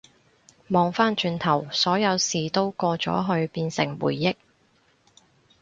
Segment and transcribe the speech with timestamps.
[0.69, 4.35] 望返轉頭，所有事都過咗去變成回憶